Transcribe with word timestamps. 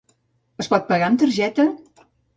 Es 0.63 0.69
pot 0.71 0.89
pagar 0.93 1.11
amb 1.11 1.21
targeta? 1.25 1.67